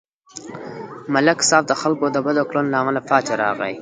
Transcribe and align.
ملک 1.13 1.39
صاحب 1.49 1.63
د 1.67 1.73
خلکو 1.81 2.05
د 2.11 2.17
بدو 2.25 2.43
کړنو 2.49 2.69
له 2.73 2.77
امله 2.81 3.01
پاتې 3.09 3.33
راغی. 3.41 3.69